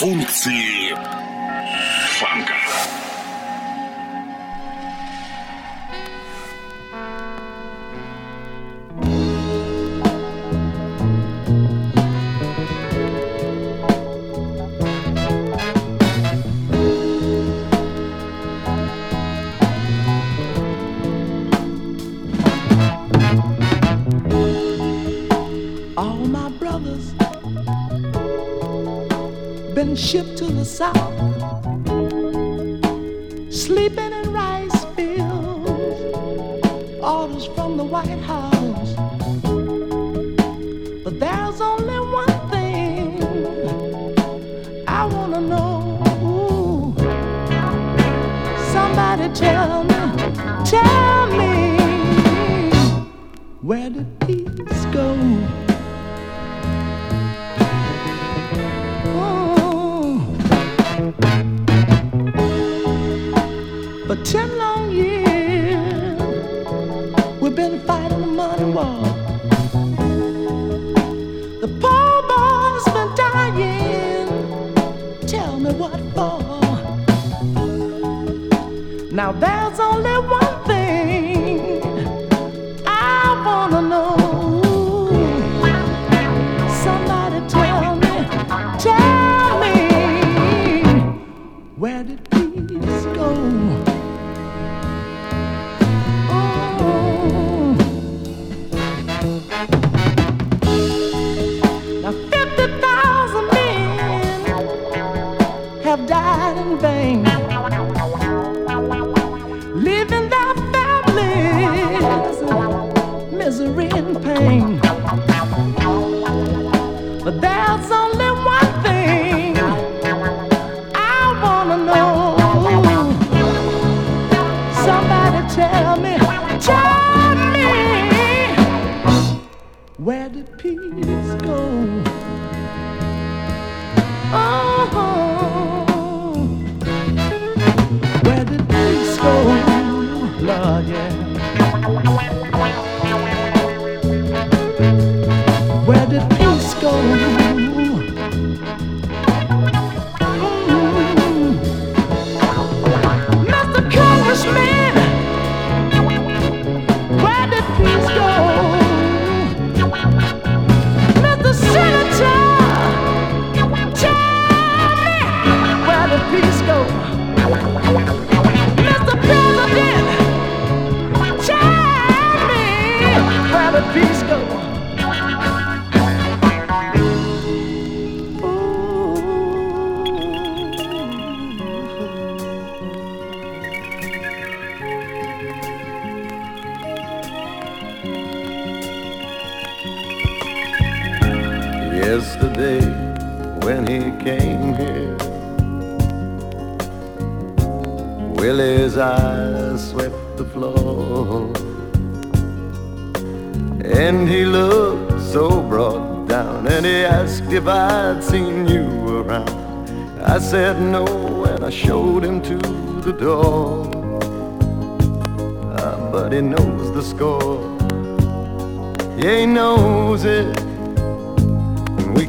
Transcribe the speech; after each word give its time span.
функции 0.00 0.96
фанка. 2.18 2.54
shipped 29.96 30.36
to 30.38 30.44
the 30.46 30.64
south, 30.64 30.96
sleeping. 33.52 34.19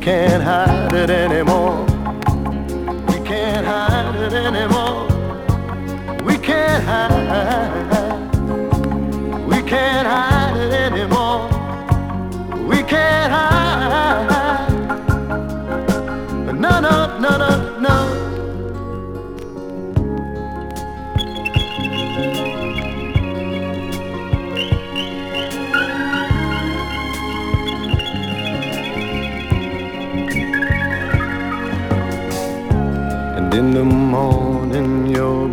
can't 0.02 0.42
hide 0.42 0.94
it 0.94 1.12
anymore. 1.12 1.86
We 3.06 3.20
can't 3.24 3.66
hide 3.68 4.16
it 4.16 4.34
anymore. 4.34 5.06
We 6.26 6.40
can't 6.40 6.84
hide. 6.84 7.91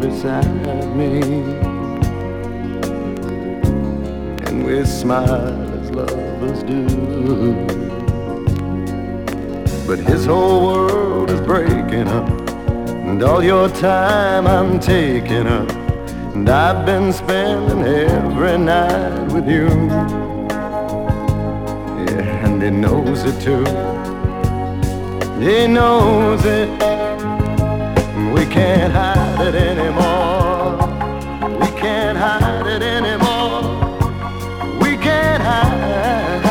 beside 0.01 0.47
me. 0.97 1.21
And 4.47 4.65
we 4.65 4.85
smile 4.85 5.57
as 5.79 5.91
lovers 5.91 6.63
do. 6.63 6.85
But 9.87 9.99
his 9.99 10.27
whole 10.27 10.65
world 10.67 11.31
is 11.31 11.41
breaking 11.41 12.09
up. 12.09 12.29
And 13.09 13.23
all 13.23 13.43
your 13.43 13.69
time 13.69 14.47
I'm 14.47 14.79
taking 14.79 15.47
up. 15.47 15.71
And 16.35 16.49
I've 16.49 16.85
been 16.87 17.13
spending 17.13 17.83
every 17.85 18.59
night 18.59 19.33
with 19.33 19.49
you. 19.49 19.69
Yeah 22.07 22.39
and 22.45 22.63
he 22.63 22.71
knows 22.71 23.25
it 23.25 23.41
too. 23.41 23.65
He 25.41 25.67
knows 25.67 26.45
it 26.45 26.98
can't 28.51 28.93
hide 28.93 29.41
it 29.49 29.55
anymore. 29.55 30.77
We 31.61 31.67
can't 31.79 32.17
hide 32.17 32.67
it 32.67 32.83
anymore. 32.83 33.63
We 34.81 34.97
can't 34.97 35.43
hide. 35.43 36.45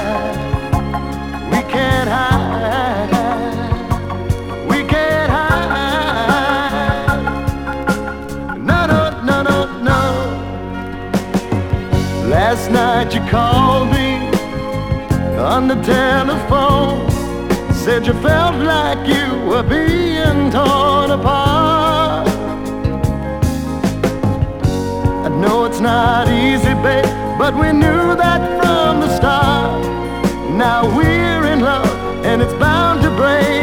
We 1.52 1.62
can't 1.74 2.10
hide. 2.10 3.10
We 4.70 4.84
can't 4.84 5.32
hide. 5.32 5.58
No, 8.60 8.86
no, 8.86 9.02
no, 9.24 9.38
no, 9.50 9.58
no. 9.82 10.02
Last 12.30 12.70
night 12.70 13.14
you 13.14 13.22
called 13.32 13.90
me 13.90 14.30
on 15.40 15.68
the 15.68 15.76
telephone. 15.82 17.10
Said 17.74 18.06
you 18.06 18.14
felt 18.22 18.56
like 18.56 19.08
you 19.08 19.26
were 19.50 19.64
being 19.64 20.52
torn 20.52 21.12
apart. 21.12 21.47
It's 25.78 25.84
not 25.84 26.28
easy, 26.28 26.74
babe, 26.82 27.06
but 27.38 27.54
we 27.54 27.72
knew 27.72 28.16
that 28.16 28.42
from 28.60 29.00
the 29.00 29.16
start. 29.16 29.80
Now 30.58 30.88
we're 30.98 31.46
in 31.54 31.60
love, 31.62 32.26
and 32.26 32.42
it's 32.42 32.54
bound 32.54 33.04
to 33.04 33.12
break. 33.12 33.57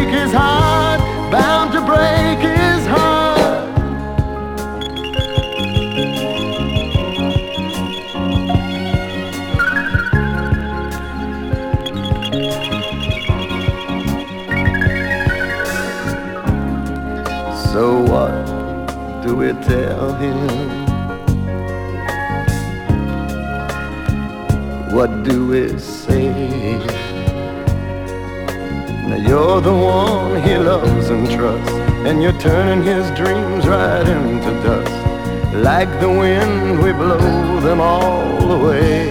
Like 35.84 36.00
the 36.00 36.08
wind, 36.08 36.82
we 36.82 36.92
blow 36.92 37.60
them 37.60 37.78
all 37.78 38.52
away. 38.52 39.10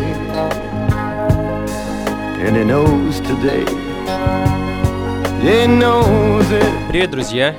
And 2.42 2.58
he 2.58 2.64
knows 2.64 3.20
today. 3.20 3.64
He 5.40 5.68
knows 5.68 6.52
it. 6.52 6.74
Привет, 6.90 7.12
друзья! 7.12 7.56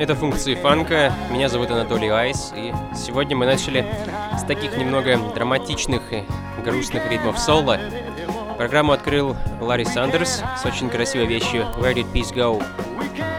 Это 0.00 0.16
функции 0.16 0.56
фанка. 0.56 1.12
Меня 1.30 1.48
зовут 1.48 1.70
Анатолий 1.70 2.08
Айс, 2.08 2.52
и 2.56 2.74
сегодня 2.96 3.36
мы 3.36 3.46
начали 3.46 3.86
с 4.36 4.42
таких 4.42 4.76
немного 4.76 5.16
драматичных 5.36 6.02
и 6.12 6.24
грустных 6.64 7.08
ритмов 7.08 7.38
соло. 7.38 7.78
Программу 8.58 8.94
открыл 8.94 9.36
Ларри 9.60 9.84
Сандерс 9.84 10.42
с 10.60 10.66
очень 10.66 10.90
красивой 10.90 11.26
вещью 11.26 11.66
Where 11.76 11.94
Did 11.94 12.12
Peace 12.12 12.34
Go, 12.34 12.60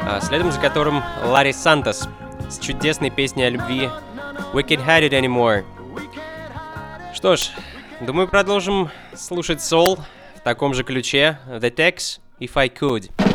а 0.04 0.22
следом 0.22 0.54
за 0.54 0.62
которым 0.62 1.04
Ларри 1.26 1.52
Сантос 1.52 2.08
с 2.48 2.60
чудесной 2.60 3.10
песней 3.10 3.48
о 3.48 3.50
любви 3.50 3.90
We 4.58 4.64
can't 4.64 4.82
hide 4.82 5.04
it 5.04 5.14
anymore. 5.14 5.64
Что 7.14 7.36
ж, 7.36 7.52
думаю, 8.02 8.28
продолжим 8.28 8.90
слушать 9.14 9.60
Soul 9.60 10.00
в 10.36 10.40
таком 10.40 10.74
же 10.74 10.84
ключе. 10.84 11.38
The 11.48 11.70
Tex, 11.70 12.20
If 12.40 12.54
I 12.56 12.68
Could. 12.68 13.27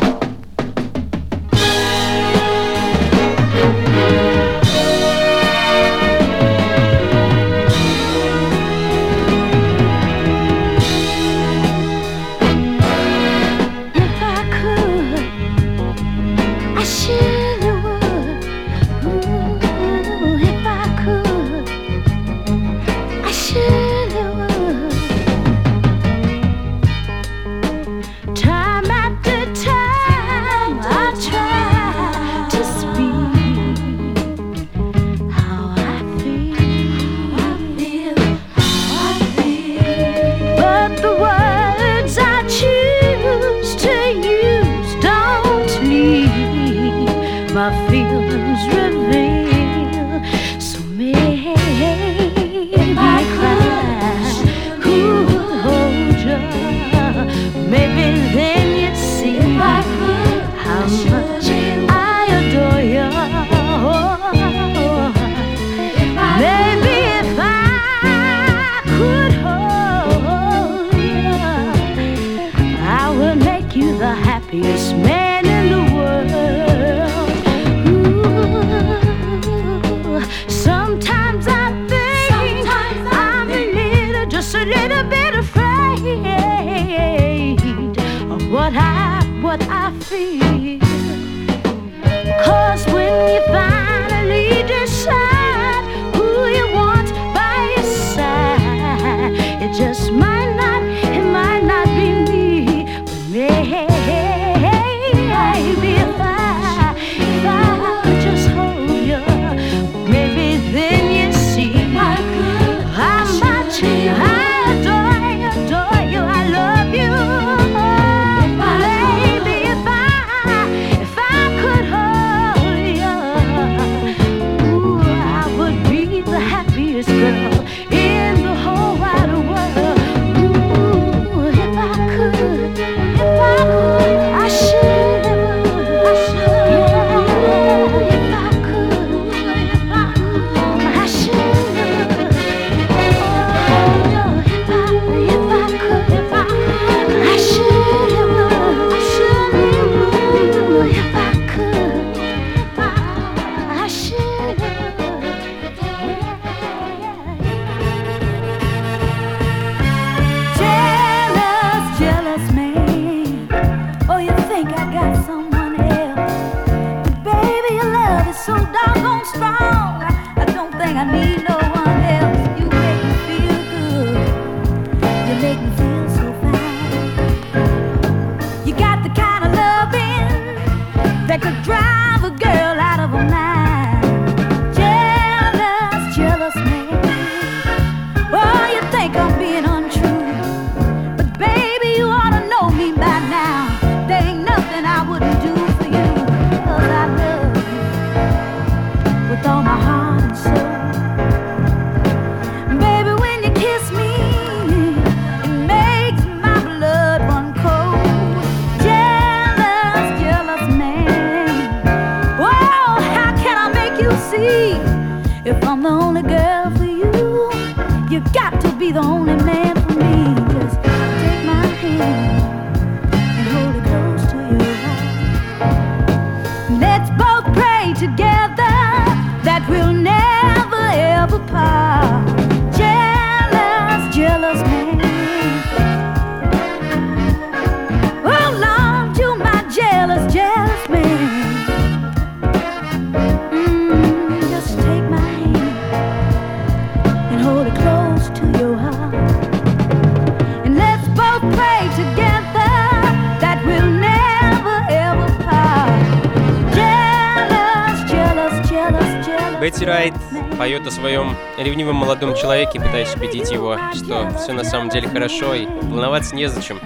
Молодом 262.03 262.35
человеке, 262.35 262.81
пытаясь 262.81 263.15
убедить 263.15 263.53
его, 263.53 263.79
что 263.95 264.29
все 264.37 264.53
на 264.53 264.65
самом 264.65 264.89
деле 264.89 265.09
хорошо 265.09 265.55
и 265.55 265.67
волноваться 265.67 266.35
незачем. 266.35 266.81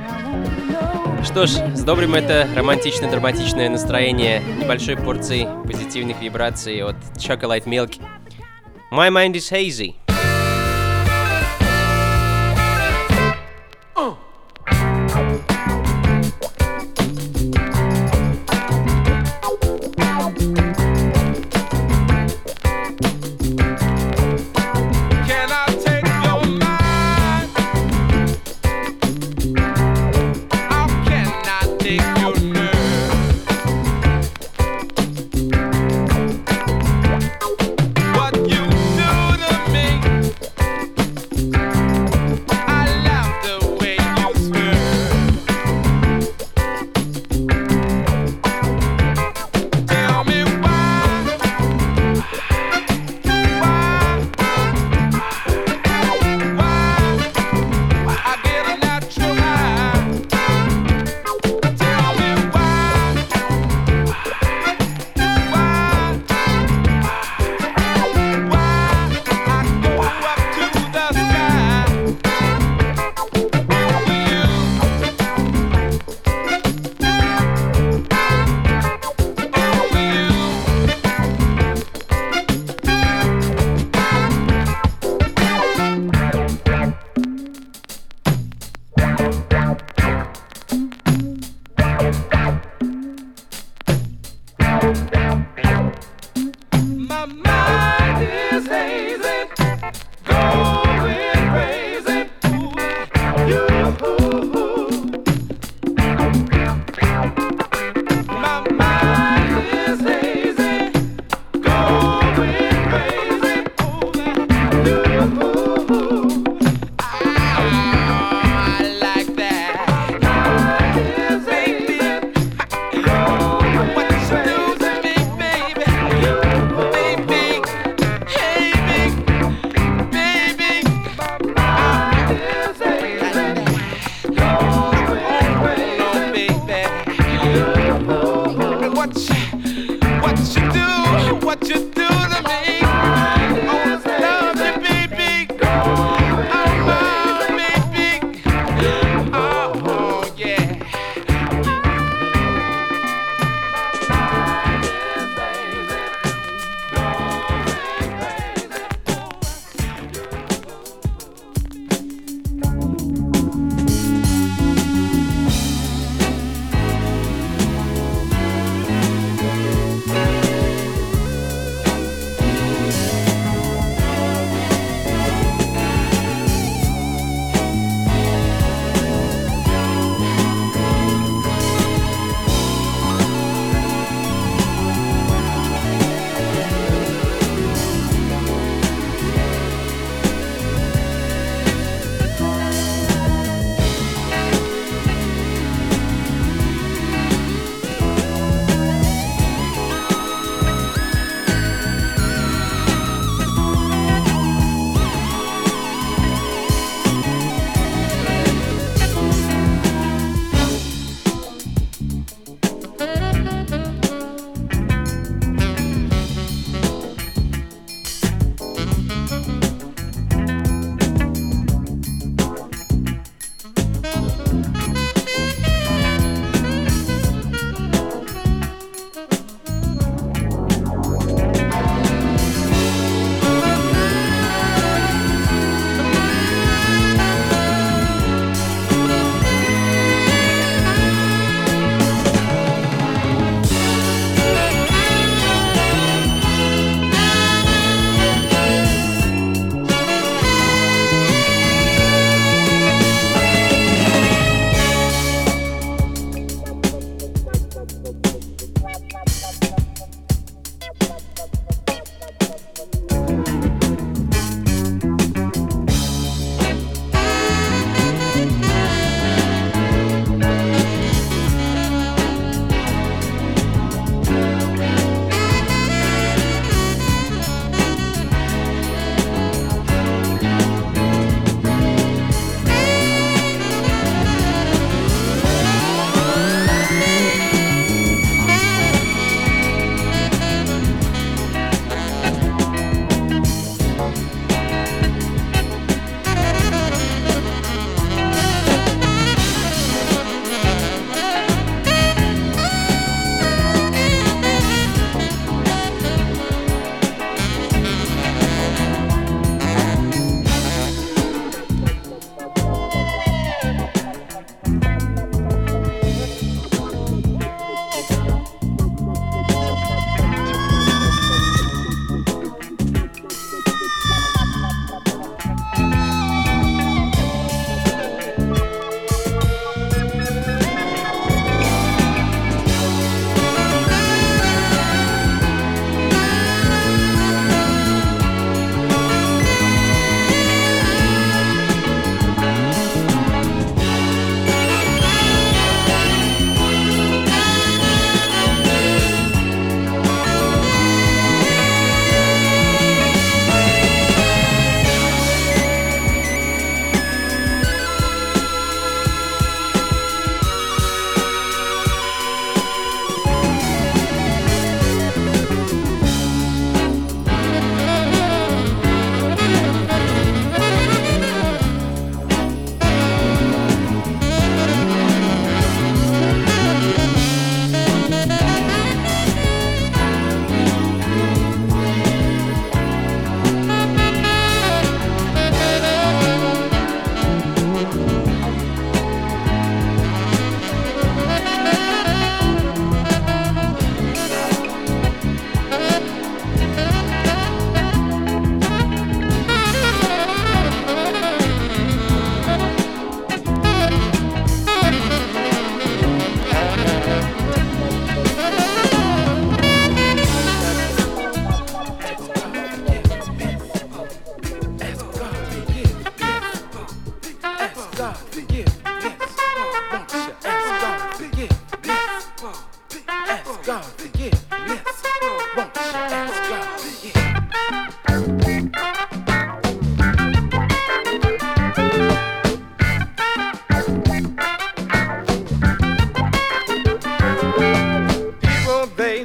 Что 1.25 1.47
ж, 1.47 1.53
с 1.75 1.83
добрым 1.83 2.15
это 2.15 2.47
романтично-драматичное 2.55 3.71
настроение 3.71 4.43
небольшой 4.61 4.97
порции 4.97 5.49
позитивных 5.67 6.21
вибраций 6.21 6.83
от 6.83 6.97
Chocolate 7.17 7.65
Milk. 7.65 7.99
My 8.93 9.09
mind 9.09 9.33
is 9.33 9.51
hazy. 9.51 10.06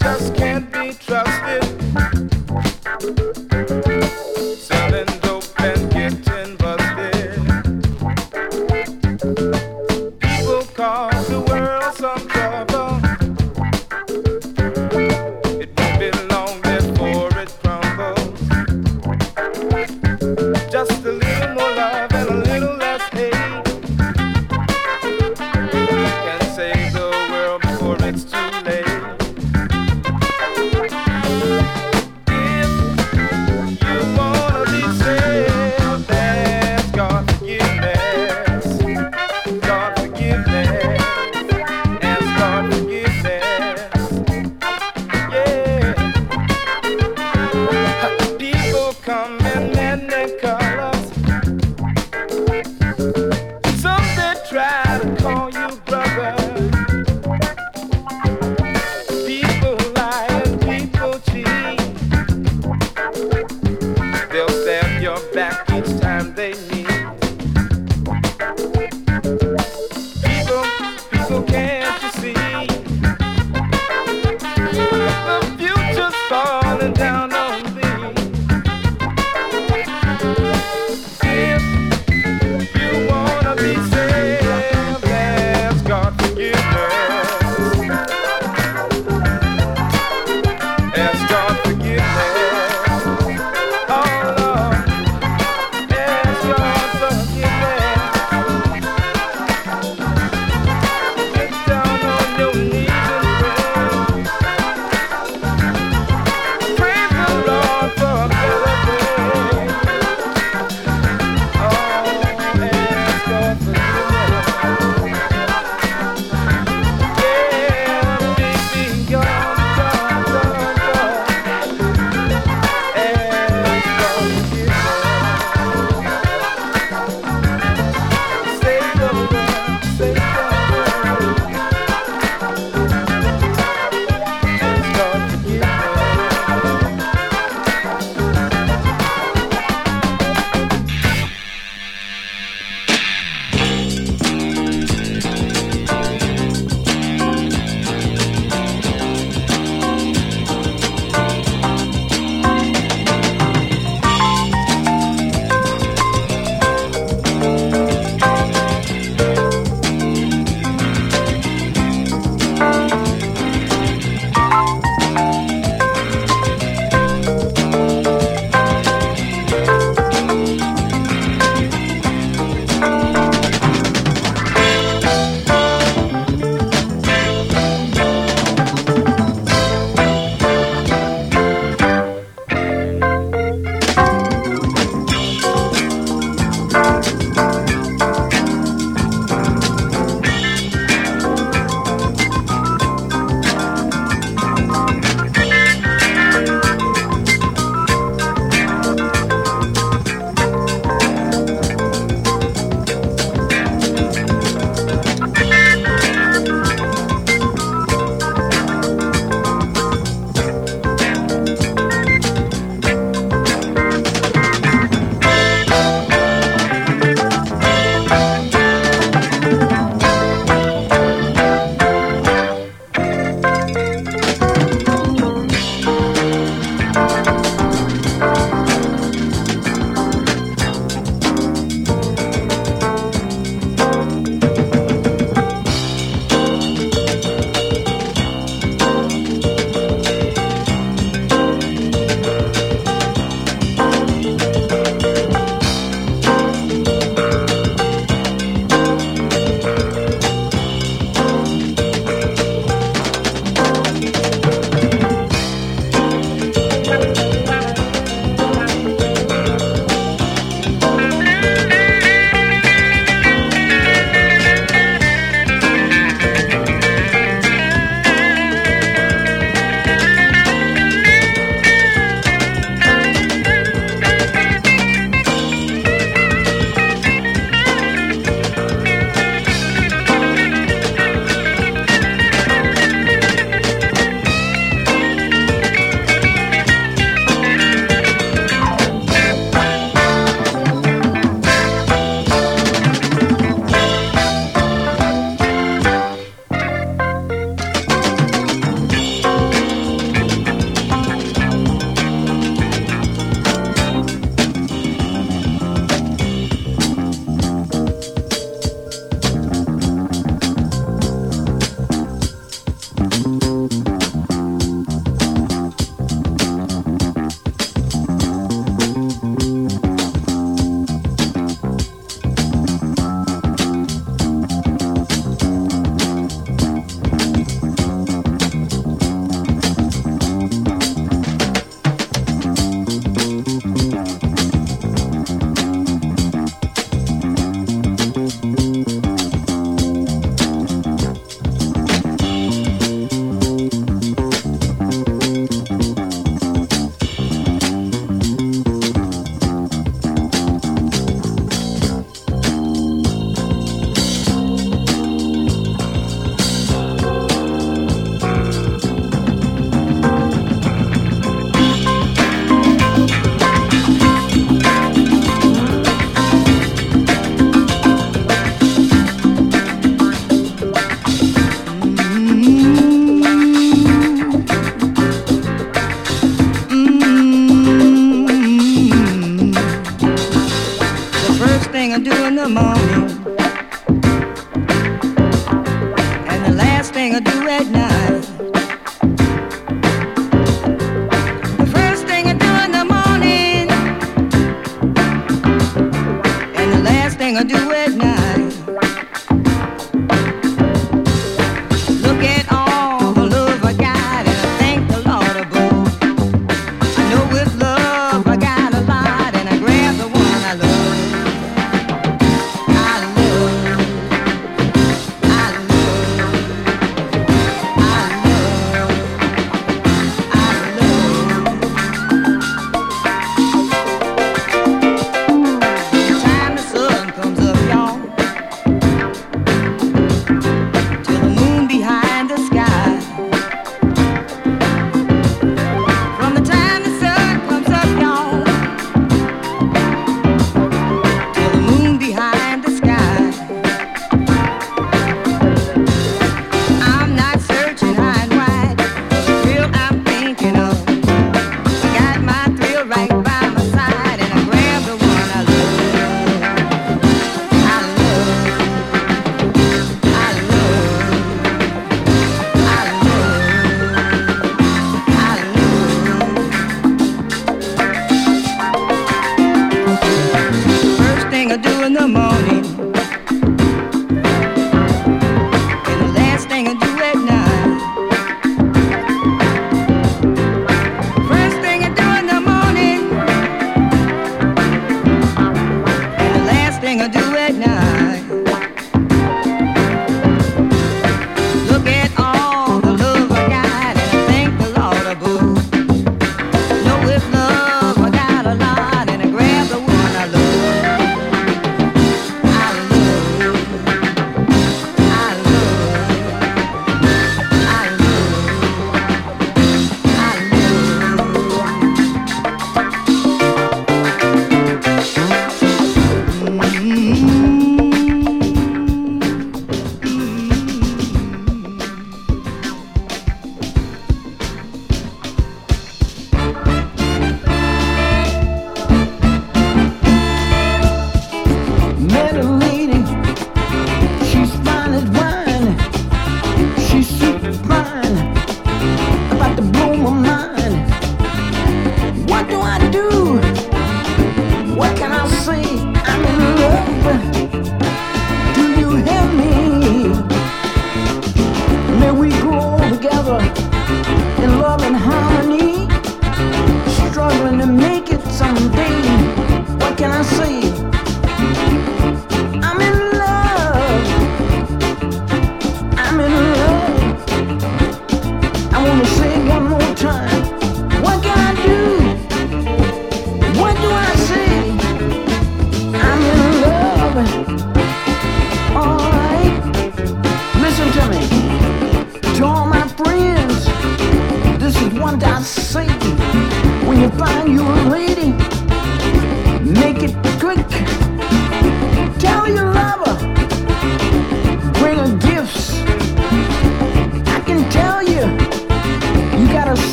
just 0.00 0.23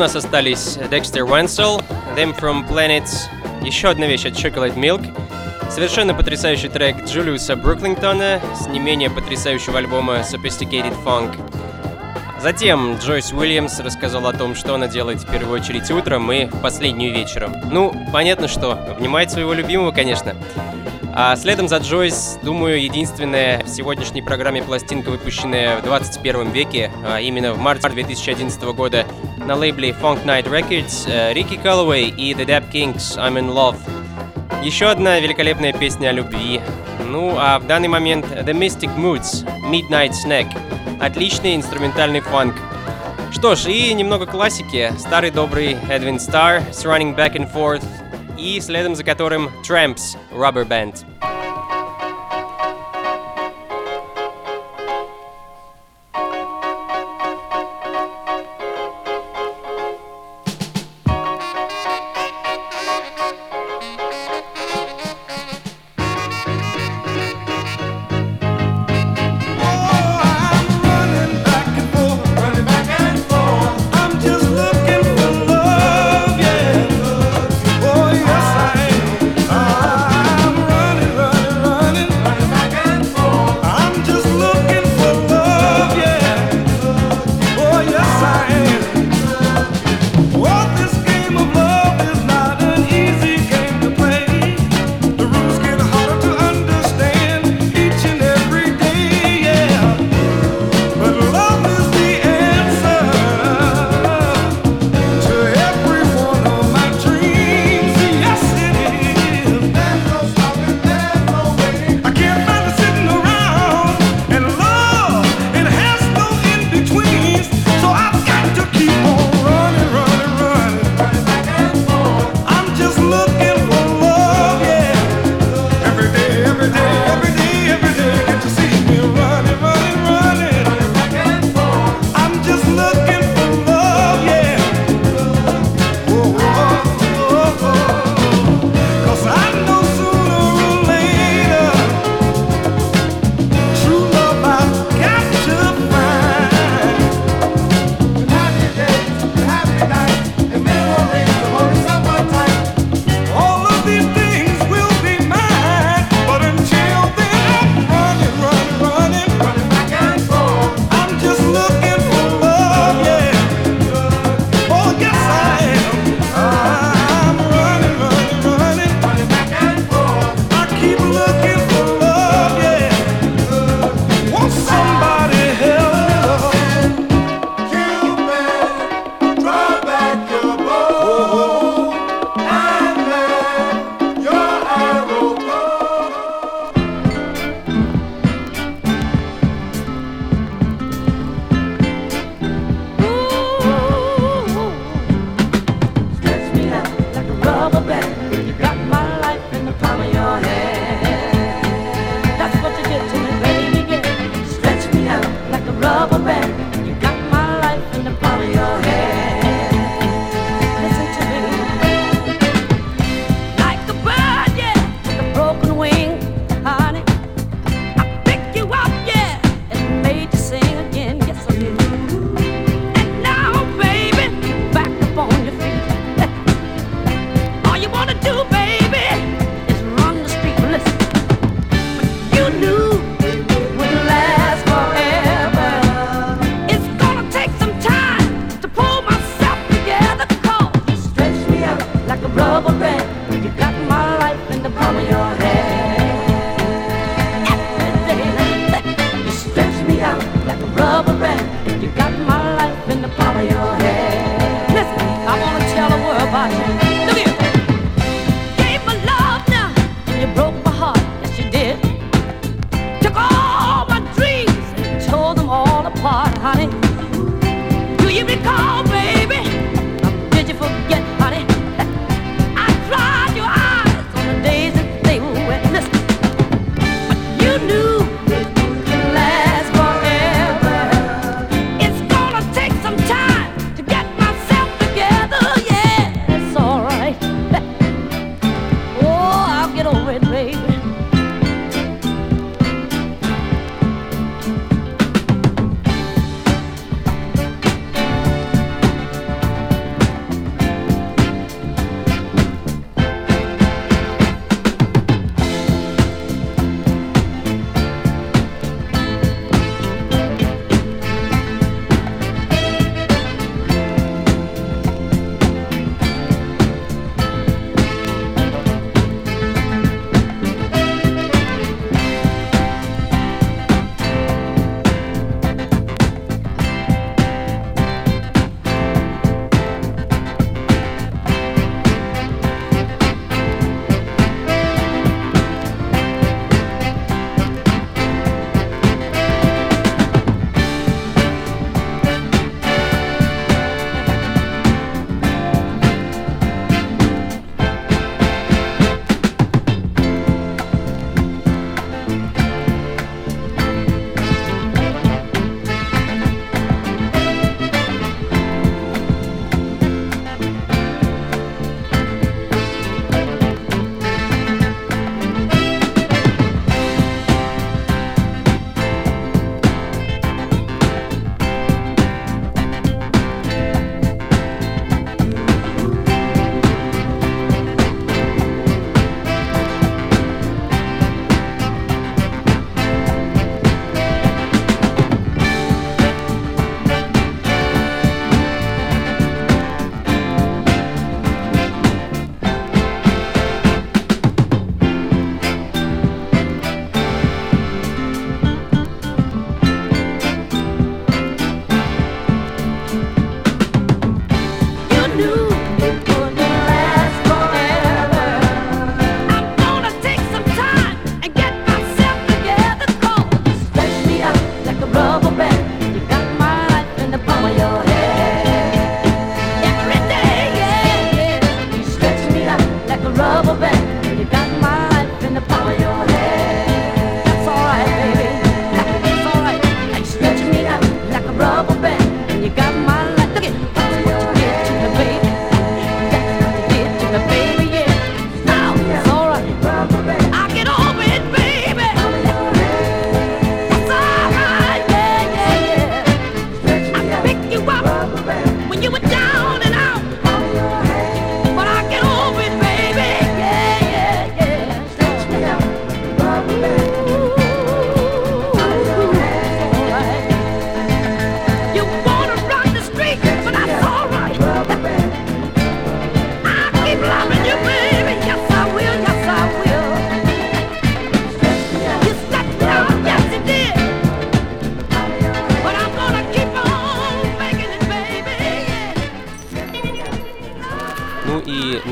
нас 0.00 0.16
остались 0.16 0.78
Dexter 0.90 1.28
Wenzel, 1.28 1.84
Them 2.16 2.34
From 2.34 2.66
Planets, 2.66 3.28
еще 3.62 3.90
одна 3.90 4.06
вещь 4.06 4.24
от 4.24 4.32
Chocolate 4.32 4.74
Milk, 4.74 5.06
совершенно 5.70 6.14
потрясающий 6.14 6.68
трек 6.68 7.04
Джулиуса 7.04 7.54
Бруклингтона 7.54 8.40
с 8.58 8.66
не 8.66 8.78
менее 8.78 9.10
потрясающего 9.10 9.76
альбома 9.76 10.20
Sophisticated 10.20 10.94
Funk. 11.04 11.38
Затем 12.40 12.96
Джойс 12.96 13.30
Уильямс 13.34 13.78
рассказал 13.80 14.26
о 14.26 14.32
том, 14.32 14.54
что 14.54 14.74
она 14.74 14.88
делает 14.88 15.20
в 15.20 15.30
первую 15.30 15.60
очередь 15.60 15.90
утром 15.90 16.32
и 16.32 16.46
последнюю 16.46 17.12
вечером. 17.12 17.54
Ну, 17.70 17.94
понятно 18.10 18.48
что, 18.48 18.72
обнимает 18.72 19.30
своего 19.30 19.52
любимого, 19.52 19.92
конечно. 19.92 20.34
А 21.12 21.34
следом 21.36 21.68
за 21.68 21.78
Джойс, 21.78 22.38
думаю, 22.42 22.82
единственная 22.82 23.64
в 23.64 23.68
сегодняшней 23.68 24.22
программе 24.22 24.62
пластинка, 24.62 25.10
выпущенная 25.10 25.78
в 25.78 25.82
21 25.82 26.52
веке, 26.52 26.90
а 27.04 27.20
именно 27.20 27.52
в 27.52 27.58
марте 27.58 27.88
2011 27.88 28.62
года 28.62 29.04
на 29.46 29.56
лейбле 29.56 29.90
Funk 29.90 30.24
Night 30.24 30.44
Records, 30.44 31.08
э, 31.08 31.32
Рики 31.32 31.56
Каллоуэй 31.56 32.08
и 32.08 32.32
The 32.34 32.46
Dap 32.46 32.70
Kings 32.70 33.16
I'm 33.16 33.38
in 33.38 33.52
Love. 33.52 33.76
Еще 34.62 34.86
одна 34.86 35.18
великолепная 35.20 35.72
песня 35.72 36.08
о 36.08 36.12
любви. 36.12 36.60
Ну, 37.08 37.34
а 37.38 37.58
в 37.58 37.66
данный 37.66 37.88
момент 37.88 38.26
The 38.26 38.52
Mystic 38.52 38.94
Moods, 38.96 39.46
Midnight 39.64 40.12
Snack. 40.12 40.46
Отличный 41.00 41.56
инструментальный 41.56 42.20
фанк. 42.20 42.54
Что 43.32 43.54
ж, 43.54 43.66
и 43.66 43.94
немного 43.94 44.26
классики. 44.26 44.92
Старый 44.98 45.30
добрый 45.30 45.74
Edwin 45.88 46.18
Starr 46.18 46.62
с 46.72 46.84
Running 46.84 47.16
Back 47.16 47.34
and 47.36 47.52
Forth, 47.52 47.84
и 48.38 48.60
следом 48.60 48.94
за 48.94 49.04
которым 49.04 49.50
Tramps 49.66 50.16
Rubber 50.32 50.66
Band. 50.66 51.04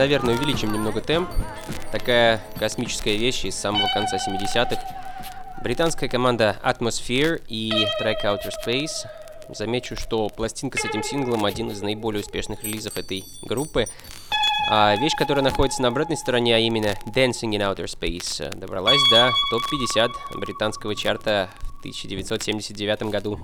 Наверное, 0.09 0.37
увеличим 0.37 0.73
немного 0.73 1.03
темп. 1.03 1.29
Такая 1.93 2.41
космическая 2.59 3.19
вещь 3.19 3.45
из 3.45 3.55
самого 3.55 3.87
конца 3.93 4.17
70-х. 4.17 4.81
Британская 5.63 6.09
команда 6.09 6.57
Atmosphere 6.65 7.43
и 7.47 7.87
трек 7.99 8.25
Outer 8.25 8.51
Space. 8.65 9.07
Замечу, 9.51 9.97
что 9.97 10.31
пластинка 10.31 10.79
с 10.79 10.85
этим 10.87 11.03
синглом 11.03 11.45
один 11.45 11.71
из 11.71 11.83
наиболее 11.83 12.23
успешных 12.23 12.65
релизов 12.65 12.97
этой 12.97 13.23
группы. 13.43 13.85
А 14.71 14.97
вещь, 14.97 15.13
которая 15.15 15.45
находится 15.45 15.83
на 15.83 15.89
обратной 15.89 16.17
стороне, 16.17 16.57
а 16.57 16.59
именно 16.59 16.95
Dancing 17.15 17.51
in 17.51 17.61
Outer 17.61 17.85
Space, 17.85 18.57
добралась 18.57 19.01
до 19.11 19.31
топ-50 19.51 20.39
британского 20.39 20.97
чарта 20.97 21.51
в 21.61 21.81
1979 21.81 23.03
году. 23.11 23.39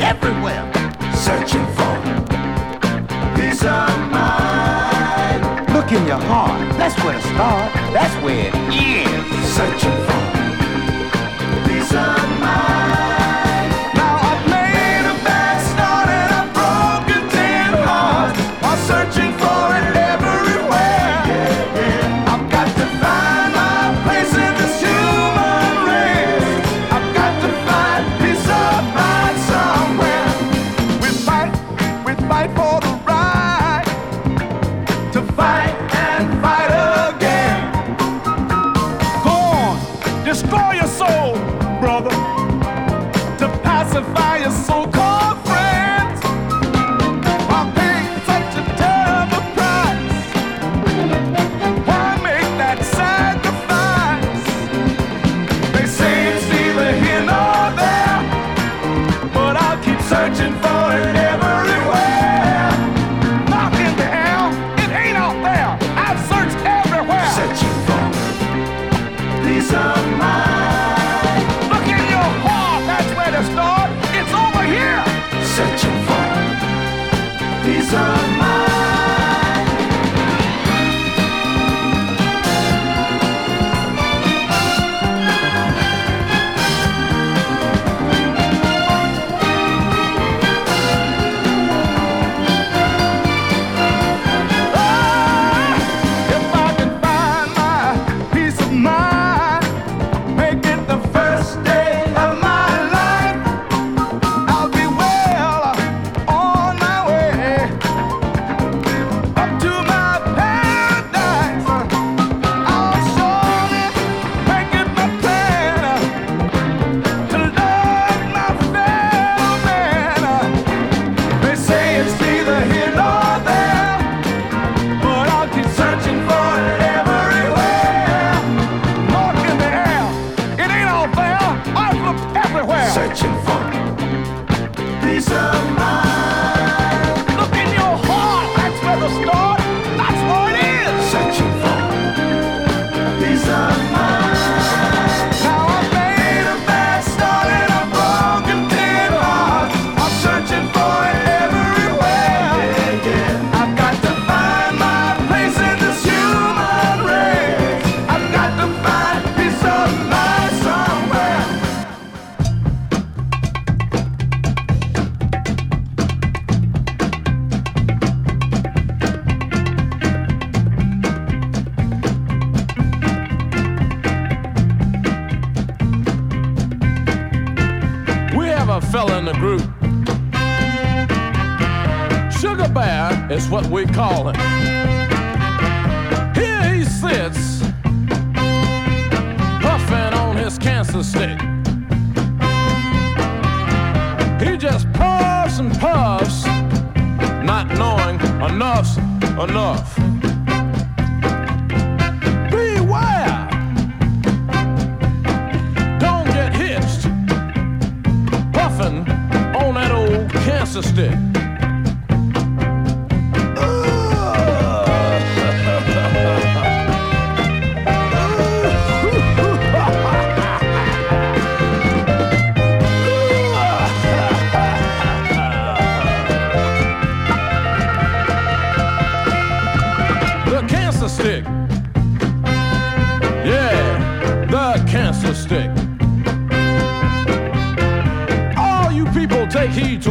everywhere. 0.00 0.64
Searching 1.14 1.66
for 1.76 1.94
peace 3.36 3.62
of 3.62 3.90
mind. 4.10 5.42
Look 5.74 5.92
in 5.92 6.06
your 6.06 6.20
heart. 6.30 6.58
That's 6.78 6.96
where 7.04 7.14
to 7.14 7.20
start. 7.20 7.72
That's 7.92 8.14
where 8.24 8.48
it 8.48 8.54
is. 8.74 9.54
Searching 9.54 10.04
for. 10.06 10.29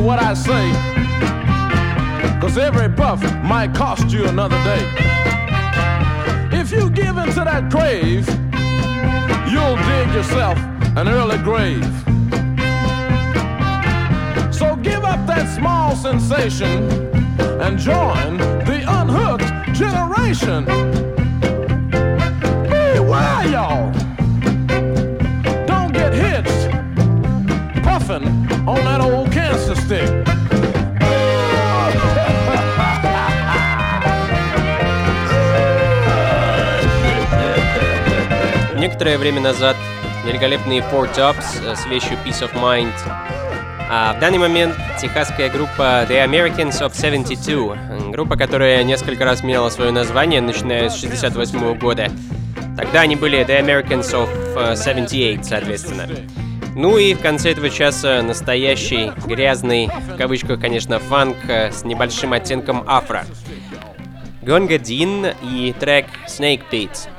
What 0.10 0.18
I 0.18 0.34
say. 0.34 0.72
Cause 2.42 2.58
every 2.58 2.90
puff 2.90 3.22
might 3.44 3.76
cost 3.76 4.10
you 4.10 4.26
another 4.26 4.58
day. 4.64 4.84
If 6.52 6.72
you 6.72 6.90
give 6.90 7.16
in 7.20 7.28
to 7.38 7.44
that 7.46 7.70
crave, 7.70 8.28
you'll 9.52 9.78
dig 9.92 10.08
yourself 10.12 10.58
an 10.98 11.08
early 11.08 11.38
grave. 11.50 11.86
So 14.52 14.76
give 14.78 15.04
up 15.04 15.28
that 15.28 15.46
small 15.56 15.96
sensation 15.96 16.90
and 17.62 17.78
join 17.78 18.38
the 18.66 18.84
unhooked 18.88 19.52
generation. 19.78 20.66
Beware, 22.68 23.48
y'all. 23.52 24.09
Puffing 28.10 28.26
on 28.68 28.84
that 28.86 29.02
old 29.02 29.32
cancer 29.32 29.76
stick. 29.76 30.10
Некоторое 38.80 39.18
время 39.18 39.42
назад 39.42 39.76
великолепные 40.26 40.80
Four 40.80 41.14
Tops 41.16 41.46
э, 41.64 41.76
с 41.76 41.86
вещью 41.86 42.18
Peace 42.26 42.42
of 42.42 42.54
Mind. 42.56 42.94
А 43.92 44.14
в 44.14 44.20
данный 44.20 44.38
момент 44.38 44.76
техасская 45.00 45.50
группа 45.50 46.06
The 46.10 46.26
Americans 46.26 46.82
of 46.82 46.94
72, 46.96 47.76
м, 47.76 48.12
группа, 48.12 48.38
которая 48.38 48.84
несколько 48.84 49.26
раз 49.26 49.44
меняла 49.44 49.70
свое 49.70 49.92
название, 49.92 50.42
начиная 50.42 50.90
с 50.90 51.00
68 51.00 51.76
года. 51.76 52.10
Тогда 52.78 53.02
они 53.02 53.16
были 53.16 53.46
The 53.46 53.60
Americans 53.60 54.12
of 54.14 54.30
э, 54.56 54.76
78, 54.76 55.44
соответственно. 55.44 56.08
Ну 56.82 56.98
и 56.98 57.14
в 57.14 57.20
конце 57.20 57.52
этого 57.52 57.70
часа 57.70 58.22
настоящий, 58.22 59.12
грязный, 59.28 59.90
в 60.14 60.16
кавычках, 60.16 60.62
конечно, 60.62 60.98
фанк 60.98 61.36
э, 61.50 61.74
с 61.74 61.84
небольшим 61.84 62.32
оттенком 62.32 62.86
афро. 62.88 63.26
Гонга 64.42 64.78
Дин 64.78 65.26
и 65.44 65.76
трек 65.78 66.06
Snake 66.30 66.62
Pit. 66.72 67.10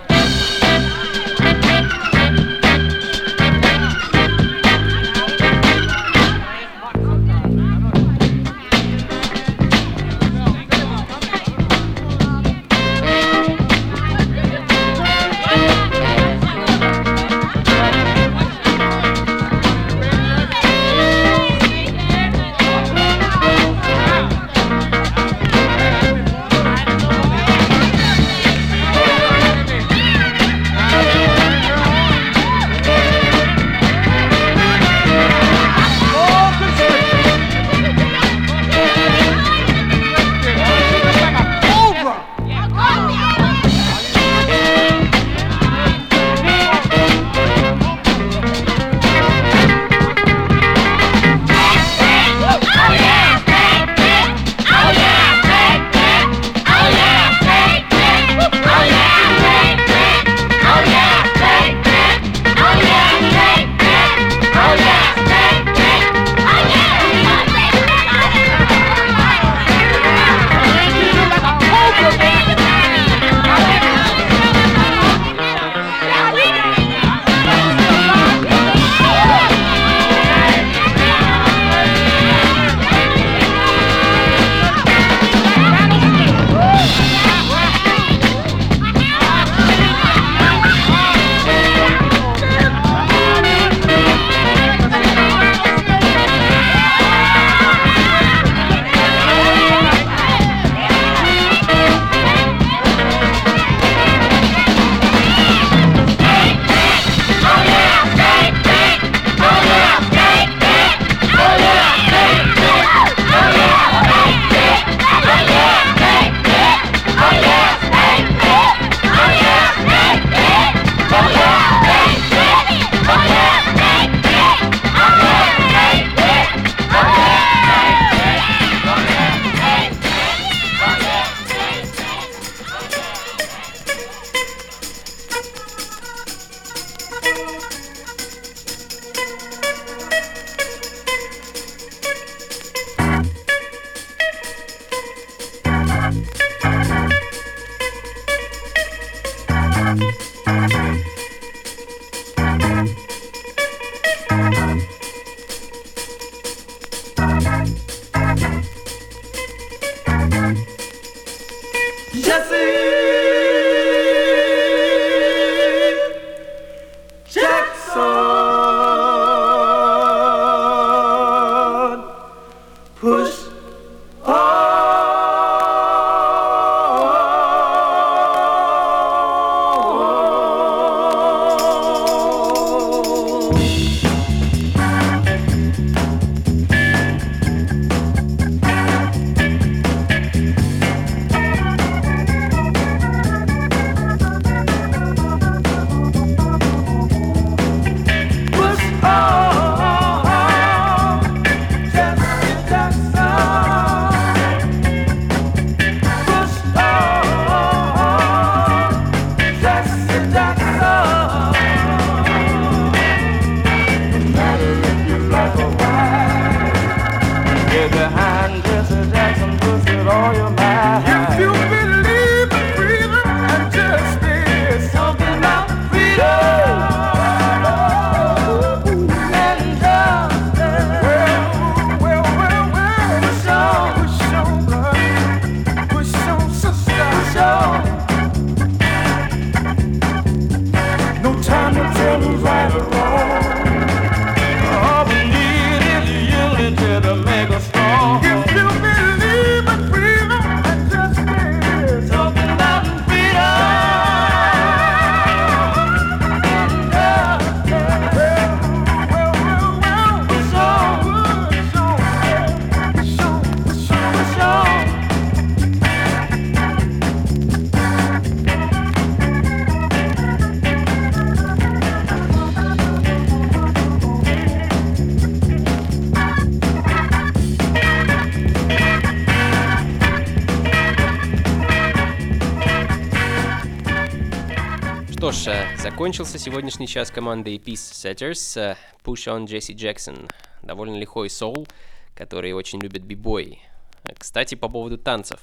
Закончился 286.00 286.38
сегодняшний 286.38 286.86
час 286.86 287.10
команды 287.10 287.56
Peace 287.56 287.74
Setters 287.74 288.58
э, 288.58 288.76
Push 289.04 289.26
on 289.26 289.44
Jesse 289.44 289.74
Jackson. 289.74 290.30
Довольно 290.62 290.96
лихой 290.96 291.28
соул, 291.28 291.68
который 292.14 292.54
очень 292.54 292.80
любит 292.80 293.04
бибой. 293.04 293.60
Э, 294.04 294.14
Кстати, 294.16 294.54
по 294.54 294.70
поводу 294.70 294.96
танцев. 294.96 295.38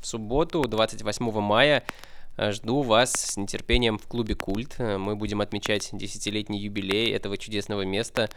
В 0.00 0.06
субботу, 0.06 0.62
28 0.62 1.40
мая, 1.40 1.82
э, 2.36 2.52
жду 2.52 2.82
вас 2.82 3.14
с 3.14 3.36
нетерпением 3.36 3.98
в 3.98 4.06
клубе 4.06 4.36
Культ. 4.36 4.78
Мы 4.78 5.16
будем 5.16 5.40
отмечать 5.40 5.88
десятилетний 5.92 6.60
юбилей 6.60 7.12
этого 7.12 7.36
чудесного 7.36 7.82
места. 7.82 8.30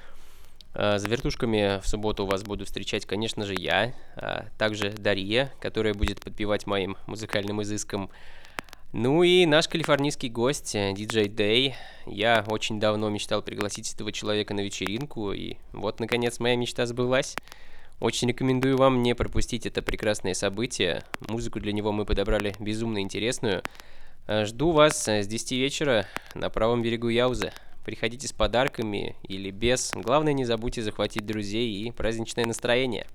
За 0.73 1.07
вертушками 1.07 1.79
в 1.81 1.87
субботу 1.87 2.25
вас 2.25 2.41
буду 2.41 2.65
встречать, 2.65 3.05
конечно 3.05 3.45
же, 3.45 3.53
я, 3.53 3.93
а 4.15 4.47
также 4.57 4.89
Дарья, 4.89 5.53
которая 5.59 5.93
будет 5.93 6.19
подпевать 6.19 6.65
моим 6.65 6.97
музыкальным 7.05 7.61
изыском. 7.61 8.09
Ну 8.91 9.21
и 9.21 9.45
наш 9.45 9.67
калифорнийский 9.67 10.29
гость, 10.29 10.73
э, 10.73 10.93
диджей 10.93 11.29
Дэй. 11.29 11.75
Я 12.07 12.43
очень 12.47 12.79
давно 12.79 13.07
мечтал 13.09 13.43
пригласить 13.43 13.93
этого 13.93 14.11
человека 14.11 14.55
на 14.55 14.61
вечеринку, 14.61 15.31
и 15.31 15.57
вот, 15.73 15.99
наконец, 15.99 16.39
моя 16.39 16.55
мечта 16.55 16.87
сбылась. 16.87 17.35
Очень 17.99 18.29
рекомендую 18.29 18.77
вам 18.77 19.03
не 19.03 19.13
пропустить 19.13 19.67
это 19.67 19.83
прекрасное 19.83 20.33
событие. 20.33 21.03
Музыку 21.27 21.59
для 21.59 21.71
него 21.71 21.91
мы 21.91 22.03
подобрали 22.03 22.55
безумно 22.59 22.99
интересную. 23.01 23.61
Э, 24.25 24.45
Жду 24.45 24.71
вас 24.71 25.07
э, 25.07 25.21
с 25.21 25.27
10 25.27 25.51
вечера 25.51 26.07
на 26.33 26.49
правом 26.49 26.81
берегу 26.81 27.09
Яузы. 27.09 27.51
Приходите 27.85 28.27
с 28.27 28.33
подарками 28.33 29.15
или 29.21 29.51
без. 29.51 29.91
Главное, 29.93 30.33
не 30.33 30.45
забудьте 30.45 30.81
захватить 30.81 31.27
друзей 31.27 31.71
и 31.71 31.91
праздничное 31.91 32.47
настроение. 32.47 33.05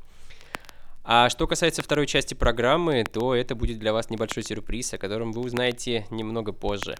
А 1.05 1.28
что 1.28 1.46
касается 1.46 1.82
второй 1.82 2.07
части 2.07 2.32
программы, 2.32 3.05
то 3.05 3.34
это 3.34 3.55
будет 3.55 3.78
для 3.78 3.92
вас 3.92 4.09
небольшой 4.09 4.42
сюрприз, 4.42 4.94
о 4.94 4.98
котором 4.98 5.32
вы 5.32 5.42
узнаете 5.42 6.07
немного 6.11 6.52
позже. 6.52 6.96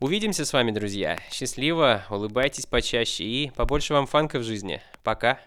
Увидимся 0.00 0.46
с 0.46 0.52
вами, 0.52 0.70
друзья. 0.70 1.18
Счастливо, 1.30 2.06
улыбайтесь 2.08 2.64
почаще 2.64 3.24
и 3.24 3.50
побольше 3.50 3.92
вам 3.92 4.06
фанка 4.06 4.38
в 4.38 4.42
жизни. 4.42 4.80
Пока. 5.02 5.38